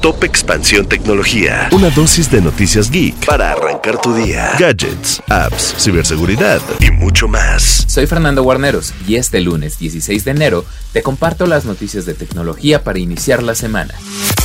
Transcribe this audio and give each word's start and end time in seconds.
Top 0.00 0.24
Expansión 0.24 0.86
Tecnología. 0.86 1.68
Una 1.72 1.90
dosis 1.90 2.30
de 2.30 2.40
noticias 2.40 2.90
geek 2.90 3.26
para 3.26 3.54
arrancar 3.80 4.00
tu 4.00 4.14
día. 4.14 4.52
Gadgets, 4.58 5.22
apps, 5.28 5.74
ciberseguridad 5.78 6.60
y 6.80 6.90
mucho 6.90 7.28
más. 7.28 7.84
Soy 7.88 8.06
Fernando 8.06 8.42
Guarneros 8.42 8.92
y 9.06 9.16
este 9.16 9.40
lunes 9.40 9.78
16 9.78 10.24
de 10.24 10.30
enero 10.30 10.64
te 10.92 11.02
comparto 11.02 11.46
las 11.46 11.64
noticias 11.64 12.04
de 12.04 12.14
tecnología 12.14 12.84
para 12.84 12.98
iniciar 12.98 13.42
la 13.42 13.54
semana. 13.54 13.94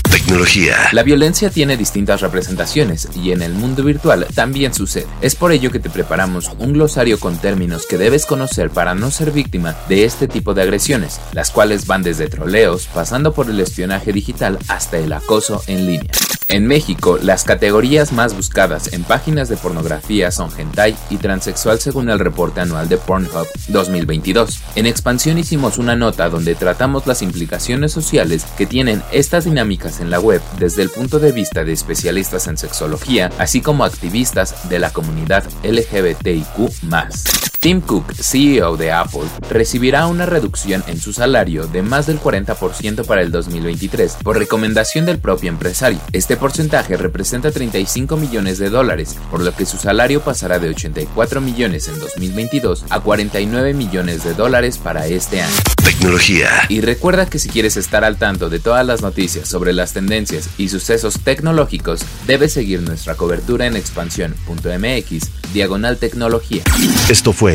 Tecnología. 0.09 0.77
La 0.93 1.03
violencia 1.03 1.49
tiene 1.49 1.75
distintas 1.75 2.21
representaciones 2.21 3.09
y 3.15 3.31
en 3.31 3.41
el 3.41 3.53
mundo 3.53 3.83
virtual 3.83 4.25
también 4.33 4.73
sucede. 4.73 5.07
Es 5.21 5.35
por 5.35 5.51
ello 5.51 5.71
que 5.71 5.79
te 5.79 5.89
preparamos 5.89 6.51
un 6.57 6.73
glosario 6.73 7.19
con 7.19 7.37
términos 7.37 7.85
que 7.85 7.97
debes 7.97 8.25
conocer 8.25 8.69
para 8.69 8.95
no 8.95 9.11
ser 9.11 9.31
víctima 9.31 9.75
de 9.89 10.05
este 10.05 10.27
tipo 10.27 10.53
de 10.53 10.61
agresiones, 10.61 11.19
las 11.33 11.51
cuales 11.51 11.85
van 11.85 12.03
desde 12.03 12.29
troleos, 12.29 12.87
pasando 12.93 13.33
por 13.33 13.49
el 13.49 13.59
espionaje 13.59 14.13
digital 14.13 14.57
hasta 14.69 14.97
el 14.97 15.11
acoso 15.11 15.61
en 15.67 15.85
línea. 15.85 16.11
En 16.47 16.67
México, 16.67 17.17
las 17.19 17.43
categorías 17.43 18.13
más 18.13 18.35
buscadas 18.35 18.93
en 18.93 19.03
páginas 19.03 19.49
de 19.49 19.57
pornografía 19.57 20.29
son 20.29 20.51
hentai 20.55 20.95
y 21.09 21.17
transexual 21.17 21.79
según 21.79 22.09
el 22.09 22.19
reporte 22.19 22.61
anual 22.61 22.87
de 22.87 22.97
Pornhub 22.97 23.47
2022. 23.69 24.61
En 24.75 24.85
expansión 24.85 25.39
hicimos 25.39 25.79
una 25.79 25.95
nota 25.95 26.29
donde 26.29 26.53
tratamos 26.53 27.07
las 27.07 27.23
implicaciones 27.23 27.91
sociales 27.91 28.45
que 28.57 28.67
tienen 28.67 29.01
estas 29.11 29.45
dinámicas 29.45 29.99
en 29.99 30.11
la 30.11 30.19
web 30.19 30.41
desde 30.59 30.83
el 30.83 30.91
punto 30.91 31.17
de 31.19 31.31
vista 31.31 31.63
de 31.63 31.73
especialistas 31.73 32.47
en 32.47 32.57
sexología, 32.57 33.31
así 33.39 33.61
como 33.61 33.83
activistas 33.83 34.69
de 34.69 34.77
la 34.77 34.93
comunidad 34.93 35.43
LGBTIQ+. 35.63 37.54
Tim 37.65 37.81
Cook, 37.81 38.13
CEO 38.13 38.77
de 38.77 38.91
Apple, 38.91 39.23
recibirá 39.49 40.05
una 40.05 40.27
reducción 40.27 40.83
en 40.85 40.99
su 40.99 41.13
salario 41.13 41.65
de 41.65 41.81
más 41.81 42.05
del 42.05 42.19
40% 42.19 43.07
para 43.07 43.23
el 43.23 43.31
2023 43.31 44.17
por 44.21 44.37
recomendación 44.37 45.07
del 45.07 45.17
propio 45.17 45.49
empresario. 45.49 45.99
Este 46.11 46.37
porcentaje 46.37 46.95
representa 46.95 47.49
35 47.49 48.17
millones 48.17 48.59
de 48.59 48.69
dólares, 48.69 49.17
por 49.31 49.41
lo 49.41 49.51
que 49.51 49.65
su 49.65 49.77
salario 49.77 50.21
pasará 50.21 50.59
de 50.59 50.69
84 50.69 51.41
millones 51.41 51.87
en 51.87 51.99
2022 51.99 52.85
a 52.91 52.99
49 52.99 53.73
millones 53.73 54.23
de 54.23 54.35
dólares 54.35 54.77
para 54.77 55.07
este 55.07 55.41
año. 55.41 55.55
Tecnología. 55.83 56.49
Y 56.69 56.81
recuerda 56.81 57.25
que 57.25 57.39
si 57.39 57.49
quieres 57.49 57.77
estar 57.77 58.03
al 58.03 58.17
tanto 58.17 58.49
de 58.49 58.59
todas 58.59 58.85
las 58.85 59.01
noticias 59.01 59.49
sobre 59.49 59.73
las 59.73 59.91
tendencias 59.93 60.49
y 60.59 60.69
sucesos 60.69 61.19
tecnológicos, 61.23 62.01
debes 62.27 62.53
seguir 62.53 62.81
nuestra 62.81 63.15
cobertura 63.15 63.65
en 63.65 63.75
expansión.mx, 63.75 65.53
diagonal 65.53 65.97
tecnología. 65.97 66.63
Esto 67.09 67.33
fue 67.33 67.54